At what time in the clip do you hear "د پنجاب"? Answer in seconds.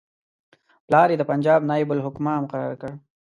1.19-1.59